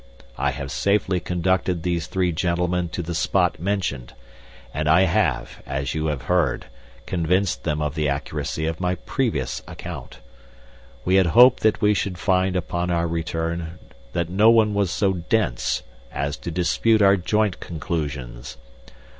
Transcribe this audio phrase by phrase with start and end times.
[0.39, 4.13] I have safely conducted these three gentlemen to the spot mentioned,
[4.73, 6.65] and I have, as you have heard,
[7.05, 10.17] convinced them of the accuracy of my previous account.
[11.05, 13.77] We had hoped that we should find upon our return
[14.13, 18.57] that no one was so dense as to dispute our joint conclusions.